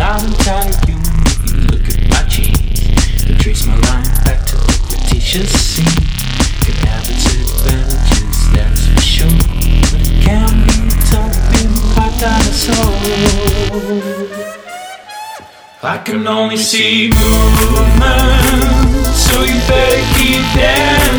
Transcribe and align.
loud 0.00 0.24
and 0.24 0.34
proud 0.38 0.66
of 0.66 0.88
you. 0.88 0.96
If 0.96 1.52
you 1.52 1.60
look 1.68 1.86
at 1.92 2.00
my 2.08 2.22
genes, 2.26 2.80
can 3.22 3.36
trace 3.36 3.64
my 3.66 3.76
line 3.76 4.08
back 4.24 4.40
to 4.48 4.56
the 4.56 4.72
fictitious 4.88 5.52
scene. 5.52 6.00
Could 6.64 6.80
have 6.88 7.04
its 7.04 7.26
advantages, 7.28 8.36
that's 8.54 8.82
for 8.88 9.00
sure. 9.02 9.38
But 9.92 10.00
it 10.00 10.16
can 10.24 10.48
be 10.64 10.88
tough 11.10 11.36
being 11.52 11.76
part 11.92 12.14
dinosaur. 12.16 12.92
I 15.82 15.98
can 15.98 16.26
only 16.26 16.56
see 16.56 17.10
movement, 17.10 18.40
so 19.14 19.42
you 19.44 19.60
better 19.68 20.02
keep 20.16 20.40
dancing. 20.56 21.09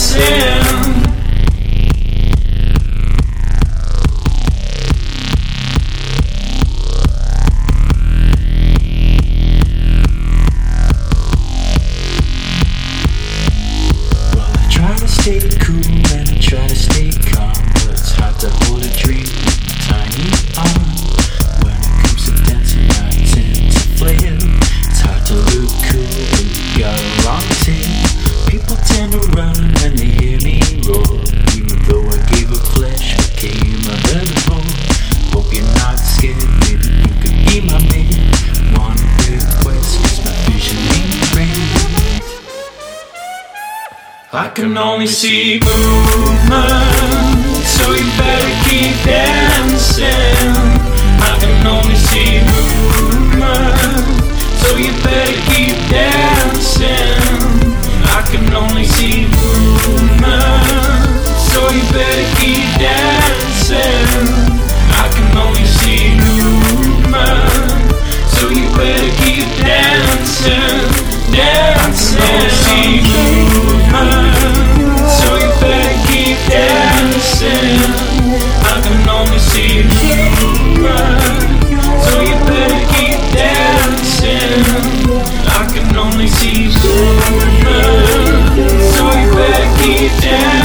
Well, 0.00 0.16
I 14.56 14.68
try 14.70 14.96
to 14.96 15.06
stay 15.06 15.40
cool 15.58 15.76
and 15.76 16.30
I 16.30 16.38
try 16.40 16.66
to 16.66 16.74
stay 16.74 17.10
calm. 17.30 17.79
I 44.32 44.48
can 44.50 44.78
only 44.78 45.08
see 45.08 45.58
movement, 45.58 46.54
so 47.66 47.90
you 47.90 48.06
better 48.14 48.52
keep 48.62 48.94
dancing. 49.02 50.06
I 51.18 51.36
can 51.40 51.66
only 51.66 51.96
see 51.96 52.38
movement, 52.38 53.74
so 54.62 54.76
you 54.76 54.92
better 55.02 55.34
keep 55.50 55.74
dancing. 55.90 56.94
I 58.06 58.22
can 58.30 58.54
only 58.54 58.84
see 58.84 59.26
movement, 59.26 60.30
so 61.50 61.68
you 61.74 61.82
better 61.90 62.26
keep 62.38 62.62
dancing. 62.78 64.30
I 64.94 65.10
can 65.10 65.36
only 65.36 65.66
see 65.66 66.14
movement, 66.14 67.50
so 68.30 68.48
you 68.48 68.62
better 68.78 69.10
keep 69.24 69.48
dancing. 69.58 70.79
down. 90.18 90.59